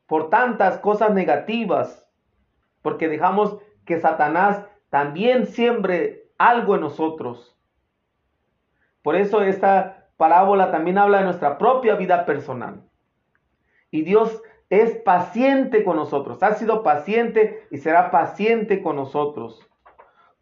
[0.07, 2.09] por tantas cosas negativas,
[2.81, 7.57] porque dejamos que Satanás también siembre algo en nosotros.
[9.03, 12.83] Por eso esta parábola también habla de nuestra propia vida personal.
[13.91, 19.67] Y Dios es paciente con nosotros, ha sido paciente y será paciente con nosotros.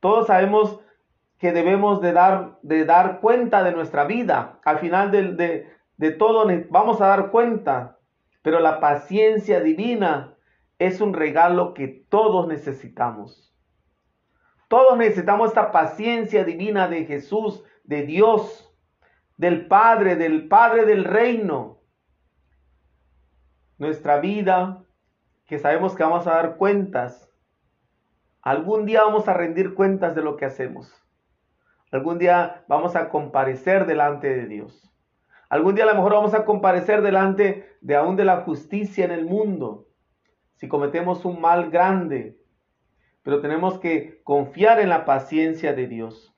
[0.00, 0.80] Todos sabemos
[1.38, 4.58] que debemos de dar, de dar cuenta de nuestra vida.
[4.64, 5.66] Al final de,
[5.96, 7.98] de todo vamos a dar cuenta,
[8.42, 10.34] pero la paciencia divina
[10.78, 13.54] es un regalo que todos necesitamos.
[14.68, 18.72] Todos necesitamos esta paciencia divina de Jesús, de Dios,
[19.36, 21.78] del Padre, del Padre del reino.
[23.78, 24.82] Nuestra vida,
[25.46, 27.30] que sabemos que vamos a dar cuentas,
[28.42, 31.05] algún día vamos a rendir cuentas de lo que hacemos.
[31.92, 34.92] Algún día vamos a comparecer delante de Dios.
[35.48, 39.12] Algún día a lo mejor vamos a comparecer delante de aún de la justicia en
[39.12, 39.86] el mundo.
[40.56, 42.36] Si cometemos un mal grande,
[43.22, 46.34] pero tenemos que confiar en la paciencia de Dios.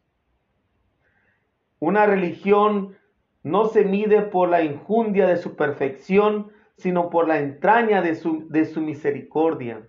[1.79, 2.97] Una religión
[3.43, 8.49] no se mide por la injundia de su perfección, sino por la entraña de su,
[8.49, 9.87] de su misericordia.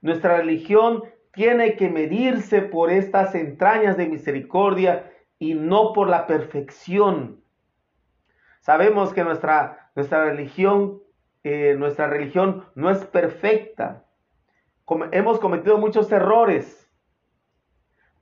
[0.00, 1.02] Nuestra religión
[1.32, 7.42] tiene que medirse por estas entrañas de misericordia y no por la perfección.
[8.60, 11.00] Sabemos que nuestra, nuestra religión,
[11.44, 14.04] eh, nuestra religión no es perfecta.
[15.12, 16.90] hemos cometido muchos errores,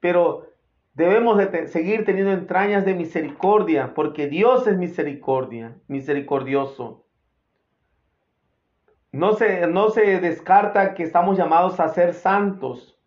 [0.00, 0.46] pero
[0.94, 7.06] debemos de seguir teniendo entrañas de misericordia, porque Dios es misericordia, misericordioso.
[9.10, 12.97] No se, no se descarta que estamos llamados a ser santos,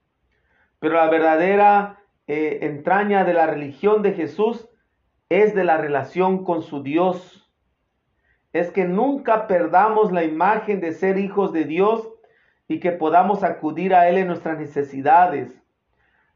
[0.82, 4.68] pero la verdadera eh, entraña de la religión de Jesús
[5.30, 7.48] es de la relación con su Dios.
[8.52, 12.10] Es que nunca perdamos la imagen de ser hijos de Dios
[12.68, 15.54] y que podamos acudir a Él en nuestras necesidades.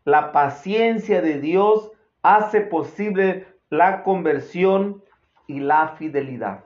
[0.03, 1.91] La paciencia de Dios
[2.21, 5.03] hace posible la conversión
[5.47, 6.65] y la fidelidad.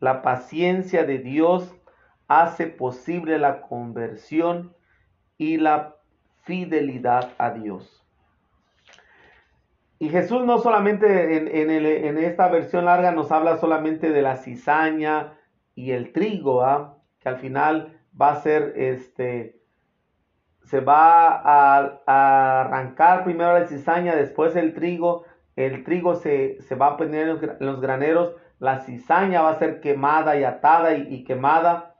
[0.00, 1.72] La paciencia de Dios
[2.26, 4.74] hace posible la conversión
[5.36, 5.97] y la
[6.48, 8.02] fidelidad a Dios.
[9.98, 15.34] Y Jesús no solamente en, esta versión larga nos habla solamente de la cizaña
[15.74, 16.96] y el trigo, ¿ah?
[17.20, 19.60] que al final va a ser este,
[20.64, 25.24] se va a, arrancar primero la cizaña, después el trigo,
[25.54, 30.36] el trigo se, va a poner en los graneros, la cizaña va a ser quemada
[30.38, 31.96] y atada y, y quemada,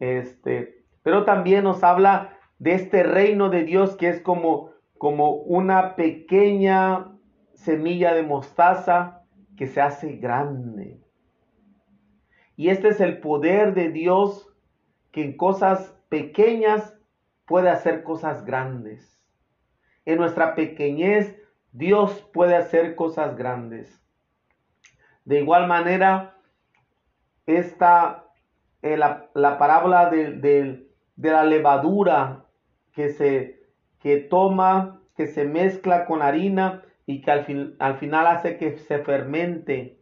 [0.00, 5.96] este, pero también nos habla de este reino de Dios que es como, como una
[5.96, 7.12] pequeña
[7.54, 9.22] semilla de mostaza
[9.56, 11.00] que se hace grande.
[12.56, 14.48] Y este es el poder de Dios
[15.12, 16.96] que en cosas pequeñas
[17.46, 19.20] puede hacer cosas grandes.
[20.04, 21.36] En nuestra pequeñez
[21.72, 24.02] Dios puede hacer cosas grandes.
[25.24, 26.36] De igual manera,
[27.44, 28.24] esta,
[28.82, 32.45] eh, la, parábola de la levadura
[32.96, 33.62] que se
[34.00, 38.78] que toma, que se mezcla con harina y que al, fin, al final hace que
[38.78, 40.00] se fermente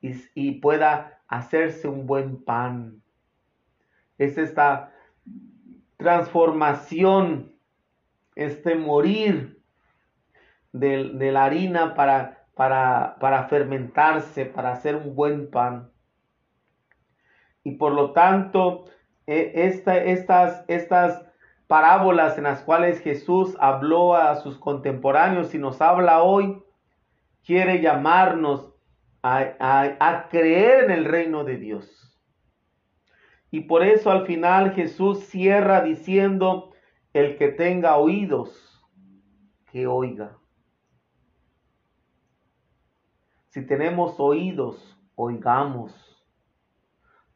[0.00, 3.02] y, y, pueda hacerse un buen pan.
[4.18, 4.92] Es esta
[5.96, 7.54] transformación,
[8.34, 9.62] este morir
[10.72, 15.90] de, de la harina para, para, para fermentarse, para hacer un buen pan.
[17.62, 18.84] Y por lo tanto,
[19.26, 21.24] e, esta, estas, estas
[21.66, 26.62] parábolas en las cuales Jesús habló a sus contemporáneos y nos habla hoy,
[27.44, 28.72] quiere llamarnos
[29.22, 32.20] a, creer en el reino de Dios.
[33.50, 36.72] Y por eso al final Jesús cierra diciendo,
[37.12, 38.82] el que tenga oídos,
[39.70, 40.36] que oiga.
[43.48, 45.94] Si tenemos oídos, oigamos.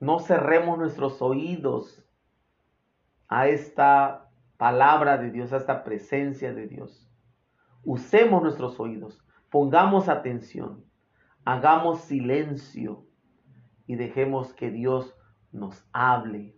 [0.00, 2.04] No cerremos nuestros oídos
[3.28, 7.08] a esta palabra de Dios, a esta presencia de Dios.
[7.84, 10.84] Usemos nuestros oídos, pongamos atención,
[11.44, 13.06] hagamos silencio
[13.86, 15.14] y dejemos que Dios
[15.52, 16.56] nos hable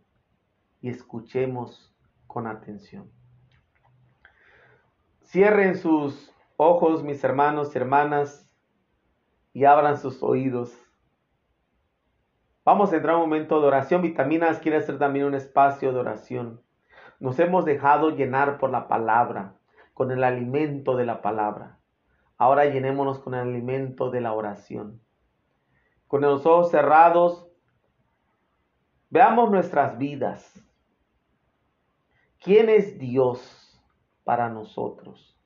[0.81, 1.95] y escuchemos
[2.27, 3.11] con atención.
[5.23, 8.51] Cierren sus ojos, mis hermanos y hermanas,
[9.53, 10.73] y abran sus oídos
[12.71, 14.01] Vamos a entrar un momento de oración.
[14.01, 16.63] Vitaminas quiere hacer también un espacio de oración.
[17.19, 19.57] Nos hemos dejado llenar por la palabra,
[19.93, 21.81] con el alimento de la palabra.
[22.39, 25.01] Ahora llenémonos con el alimento de la oración.
[26.07, 27.49] Con los ojos cerrados,
[29.09, 30.55] veamos nuestras vidas.
[32.39, 33.83] ¿Quién es Dios
[34.23, 35.37] para nosotros?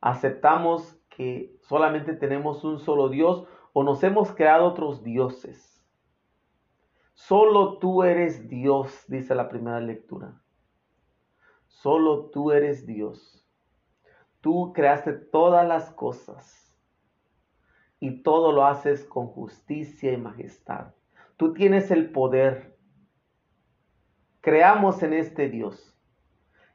[0.00, 5.71] ¿Aceptamos que solamente tenemos un solo Dios o nos hemos creado otros dioses?
[7.28, 10.42] Solo tú eres Dios, dice la primera lectura.
[11.68, 13.48] Solo tú eres Dios.
[14.40, 16.76] Tú creaste todas las cosas
[18.00, 20.94] y todo lo haces con justicia y majestad.
[21.36, 22.76] Tú tienes el poder.
[24.40, 25.96] Creamos en este Dios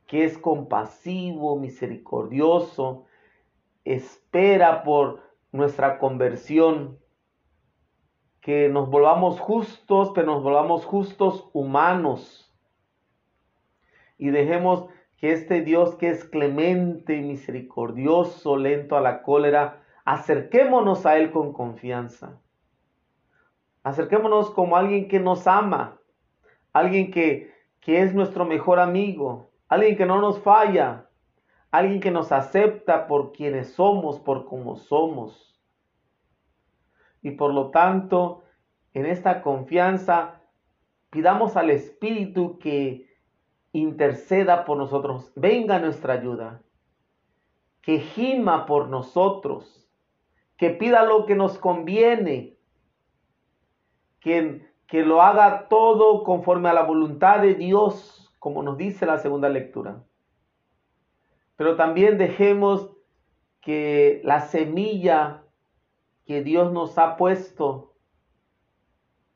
[0.06, 3.04] que es compasivo, misericordioso,
[3.84, 7.00] espera por nuestra conversión,
[8.48, 12.50] que nos volvamos justos, pero nos volvamos justos humanos.
[14.18, 14.86] Y dejemos
[15.18, 21.32] que este Dios que es clemente y misericordioso, lento a la cólera, acerquémonos a Él
[21.32, 22.40] con confianza.
[23.84, 26.00] Acerquémonos como alguien que nos ama,
[26.72, 31.10] alguien que, que es nuestro mejor amigo, alguien que no nos falla,
[31.70, 35.57] alguien que nos acepta por quienes somos, por como somos.
[37.22, 38.44] Y por lo tanto,
[38.94, 40.42] en esta confianza,
[41.10, 43.08] pidamos al Espíritu que
[43.72, 46.62] interceda por nosotros, venga nuestra ayuda,
[47.82, 49.88] que gima por nosotros,
[50.58, 52.58] que pida lo que nos conviene,
[54.20, 59.20] que, que lo haga todo conforme a la voluntad de Dios, como nos dice la
[59.20, 60.04] segunda lectura.
[61.56, 62.92] Pero también dejemos
[63.62, 65.44] que la semilla
[66.28, 67.94] que Dios nos ha puesto,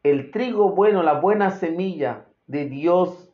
[0.04, 3.34] el trigo bueno, la buena semilla de Dios,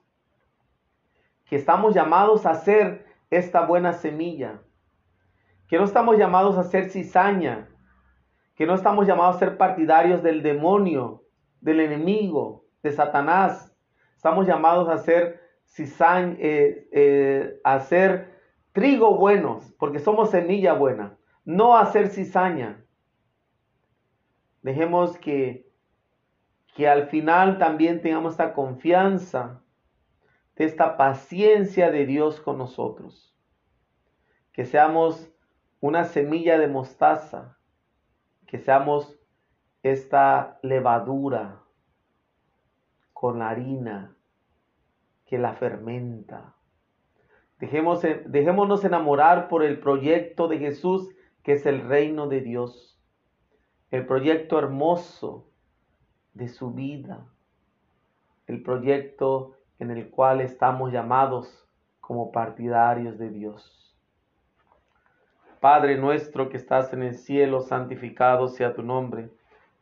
[1.45, 4.61] que estamos llamados a ser esta buena semilla,
[5.67, 7.67] que no estamos llamados a ser cizaña,
[8.53, 11.23] que no estamos llamados a ser partidarios del demonio,
[11.59, 13.75] del enemigo, de Satanás.
[14.15, 18.39] Estamos llamados a ser cizaña, eh, eh, a ser
[18.71, 22.83] trigo buenos, porque somos semilla buena, no a ser cizaña.
[24.61, 25.69] Dejemos que,
[26.75, 29.61] que al final también tengamos esta confianza,
[30.55, 33.35] de esta paciencia de Dios con nosotros.
[34.51, 35.31] Que seamos
[35.79, 37.57] una semilla de mostaza,
[38.47, 39.19] que seamos
[39.83, 41.61] esta levadura
[43.13, 44.15] con la harina
[45.25, 46.55] que la fermenta.
[47.59, 52.96] Dejemos, dejémonos enamorar por el proyecto de Jesús, que es el reino de Dios
[53.89, 55.47] el proyecto hermoso
[56.33, 57.25] de su vida,
[58.45, 61.65] el proyecto en el cual estamos llamados
[62.01, 63.95] como partidarios de Dios.
[65.61, 69.31] Padre nuestro que estás en el cielo, santificado sea tu nombre.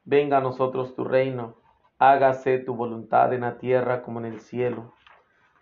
[0.04, 1.56] Venga a nosotros tu reino.
[1.98, 4.94] Hágase tu voluntad en la tierra como en el cielo.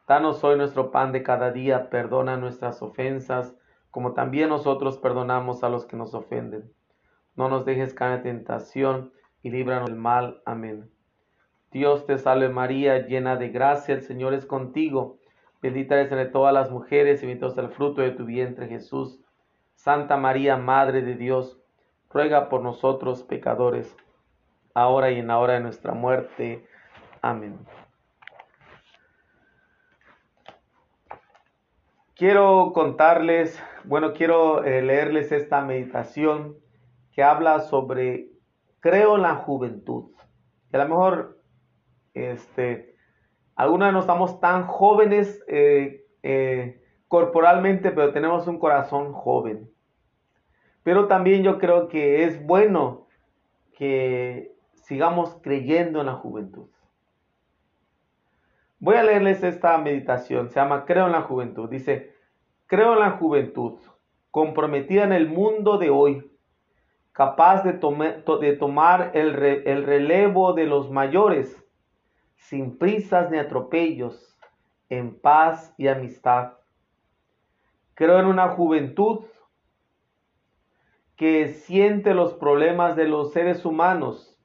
[0.06, 1.90] Danos hoy nuestro pan de cada día.
[1.90, 3.56] Perdona nuestras ofensas,
[3.90, 6.70] como también nosotros perdonamos a los que nos ofenden
[7.36, 9.12] no nos dejes caer en tentación
[9.42, 10.42] y líbranos del mal.
[10.46, 10.90] Amén.
[11.72, 15.18] Dios te salve María, llena de gracia, el Señor es contigo.
[15.62, 19.20] Bendita eres entre todas las mujeres y bendito es el fruto de tu vientre Jesús.
[19.76, 21.60] Santa María, Madre de Dios,
[22.10, 23.96] ruega por nosotros pecadores,
[24.74, 26.66] ahora y en la hora de nuestra muerte.
[27.22, 27.58] Amén.
[32.16, 36.63] Quiero contarles, bueno, quiero eh, leerles esta meditación
[37.14, 38.30] que habla sobre
[38.80, 40.12] creo en la juventud.
[40.72, 41.40] Y a lo mejor,
[42.14, 42.96] este,
[43.56, 49.70] algunos no estamos tan jóvenes eh, eh, corporalmente, pero tenemos un corazón joven.
[50.82, 53.08] Pero también yo creo que es bueno
[53.78, 56.68] que sigamos creyendo en la juventud.
[58.80, 61.70] Voy a leerles esta meditación, se llama Creo en la juventud.
[61.70, 62.14] Dice,
[62.66, 63.80] creo en la juventud,
[64.30, 66.33] comprometida en el mundo de hoy
[67.14, 71.64] capaz de, de tomar el, el relevo de los mayores,
[72.36, 74.36] sin prisas ni atropellos,
[74.90, 76.54] en paz y amistad.
[77.94, 79.22] Creo en una juventud
[81.16, 84.38] que siente los problemas de los seres humanos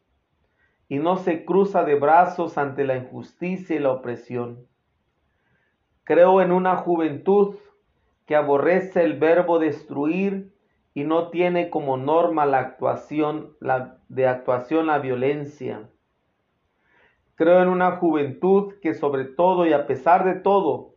[0.89, 4.67] y no se cruza de brazos ante la injusticia y la opresión.
[6.05, 7.57] Creo en una juventud
[8.27, 10.55] que aborrece el verbo destruir
[10.99, 15.89] y no tiene como norma la actuación la, de actuación la violencia.
[17.37, 20.97] Creo en una juventud que sobre todo y a pesar de todo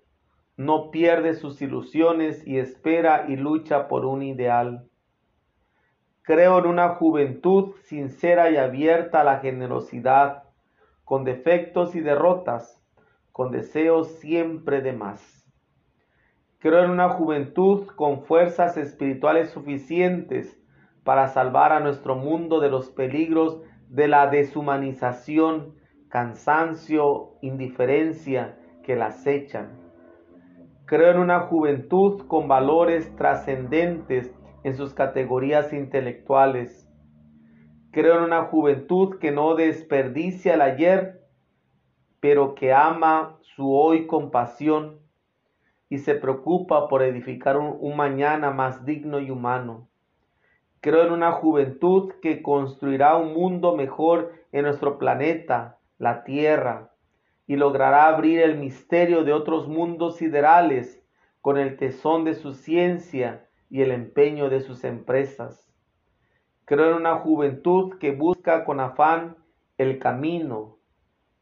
[0.57, 4.89] no pierde sus ilusiones y espera y lucha por un ideal.
[6.23, 10.45] Creo en una juventud sincera y abierta a la generosidad,
[11.05, 12.81] con defectos y derrotas,
[13.31, 15.40] con deseos siempre de más.
[16.61, 20.61] Creo en una juventud con fuerzas espirituales suficientes
[21.03, 23.59] para salvar a nuestro mundo de los peligros
[23.89, 25.73] de la deshumanización,
[26.07, 29.71] cansancio, indiferencia que la acechan.
[30.85, 34.31] Creo en una juventud con valores trascendentes
[34.63, 36.87] en sus categorías intelectuales.
[37.89, 41.21] Creo en una juventud que no desperdicia el ayer,
[42.19, 45.01] pero que ama su hoy con pasión
[45.91, 49.89] y se preocupa por edificar un, un, mañana más digno y humano.
[50.79, 56.93] Creo en una juventud que construirá un mundo mejor en nuestro planeta, la Tierra,
[57.45, 61.03] y logrará abrir el misterio de otros mundos siderales
[61.41, 65.69] con el tesón de su ciencia y el empeño de sus empresas.
[66.63, 69.35] Creo en una juventud que busca con afán
[69.77, 70.77] el camino,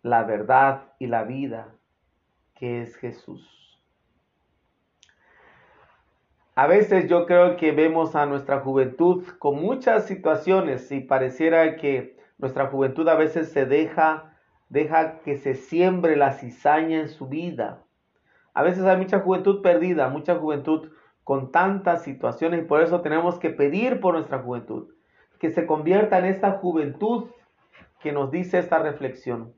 [0.02, 1.76] la verdad y la vida,
[2.56, 3.59] que es Jesús.
[6.60, 12.18] A veces yo creo que vemos a nuestra juventud con muchas situaciones y pareciera que
[12.38, 14.36] nuestra juventud a veces se deja,
[14.68, 17.86] deja que se siembre la cizaña en su vida.
[18.54, 20.92] A veces hay mucha juventud perdida, mucha juventud
[21.24, 24.90] con tantas situaciones y por eso tenemos que pedir por nuestra juventud,
[25.40, 27.30] que se convierta en esta juventud
[28.02, 29.54] que nos dice esta reflexión.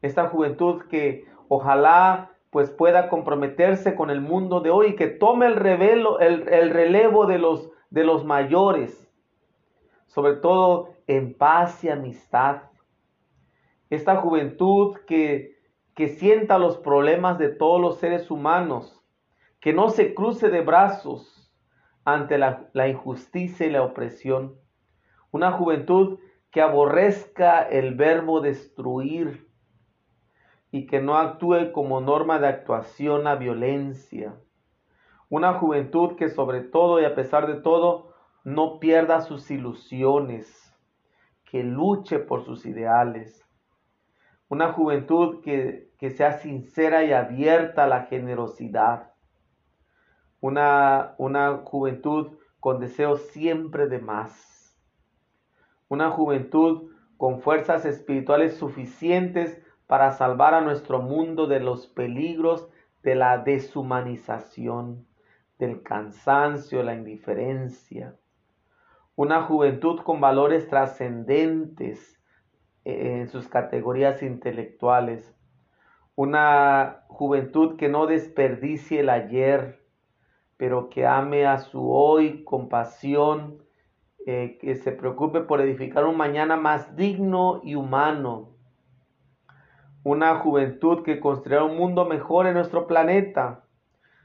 [0.00, 5.46] Esta juventud que ojalá pues pueda comprometerse con el mundo de hoy y que tome
[5.46, 9.08] el, revelo, el, el relevo de los, de los mayores,
[10.06, 12.62] sobre todo en paz y amistad.
[13.88, 15.58] Esta juventud que,
[15.94, 19.00] que sienta los problemas de todos los seres humanos
[19.60, 21.52] que no se cruce de brazos
[22.04, 24.58] ante la, la, injusticia y la opresión.
[25.30, 26.18] Una juventud
[26.50, 29.49] que aborrezca el verbo destruir
[30.70, 34.34] y que no actúe como norma de actuación a violencia.
[35.28, 38.14] Una juventud que sobre todo y a pesar de todo
[38.44, 40.74] no pierda sus ilusiones,
[41.44, 43.44] que luche por sus ideales.
[44.48, 49.10] Una juventud que, que sea sincera y abierta a la generosidad
[50.40, 54.76] una, una juventud con deseos siempre de más,
[55.88, 62.68] una juventud con fuerzas espirituales suficientes para salvar a nuestro mundo de los peligros
[63.02, 65.04] de la deshumanización,
[65.58, 68.14] del cansancio, la indiferencia.
[69.16, 72.22] Una juventud con valores trascendentes
[72.84, 75.34] en sus categorías intelectuales.
[76.14, 79.84] Una juventud que no desperdicie el ayer,
[80.56, 83.58] pero que ame a su hoy con pasión,
[84.24, 88.59] eh, que se preocupe por edificar un mañana más digno y humano.
[90.02, 93.64] Una juventud que construirá un mundo mejor en nuestro planeta,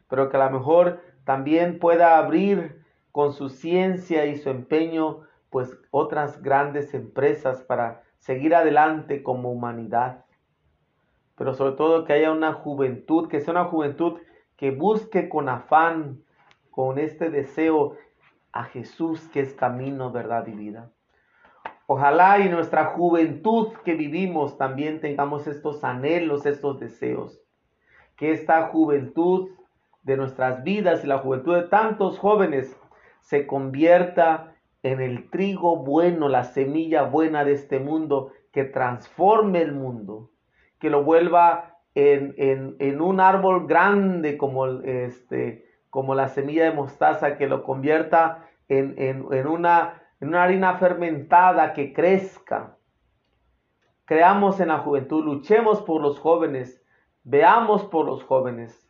[0.07, 5.77] pero que a lo mejor también pueda abrir con su ciencia y su empeño pues
[5.91, 10.25] otras grandes empresas para seguir adelante como humanidad.
[11.37, 14.19] Pero sobre todo que haya una juventud, que sea una juventud
[14.57, 16.23] que busque con afán
[16.71, 17.95] con este deseo
[18.51, 20.91] a Jesús que es camino, verdad y vida.
[21.87, 27.41] Ojalá y nuestra juventud que vivimos también tengamos estos anhelos, estos deseos.
[28.15, 29.49] Que esta juventud
[30.03, 32.75] de nuestras vidas y la juventud de tantos jóvenes
[33.21, 39.73] se convierta en el trigo bueno, la semilla buena de este mundo que transforme el
[39.73, 40.29] mundo,
[40.79, 46.73] que lo vuelva en, en, en un árbol grande como este, como la semilla de
[46.73, 52.77] mostaza, que lo convierta en, en, una, en una harina fermentada que crezca.
[54.05, 56.83] Creamos en la juventud, luchemos por los jóvenes,
[57.23, 58.87] veamos por los jóvenes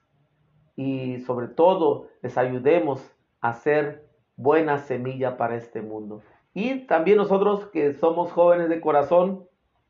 [0.76, 6.22] y sobre todo les ayudemos a ser buena semilla para este mundo.
[6.54, 9.48] Y también nosotros que somos jóvenes de corazón,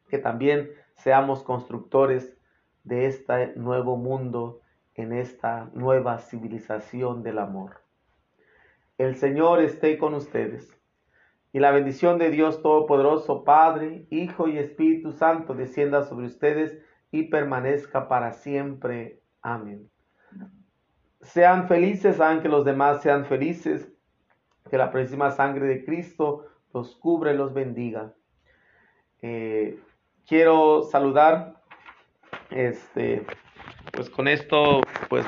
[0.10, 2.38] que también seamos constructores
[2.84, 4.62] de este nuevo mundo
[4.94, 7.82] en esta nueva civilización del amor.
[8.98, 10.75] El Señor esté con ustedes.
[11.56, 16.78] Y la bendición de Dios Todopoderoso, Padre, Hijo y Espíritu Santo, descienda sobre ustedes
[17.12, 19.22] y permanezca para siempre.
[19.42, 19.90] Amén.
[21.22, 23.90] Sean felices, hagan que los demás sean felices,
[24.70, 28.12] que la próxima sangre de Cristo los cubre los bendiga.
[29.22, 29.80] Eh,
[30.28, 31.62] quiero saludar
[32.50, 33.26] este,
[33.94, 35.24] pues con esto, pues